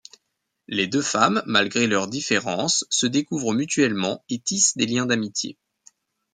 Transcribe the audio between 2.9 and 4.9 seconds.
découvrent mutuellement et tissent des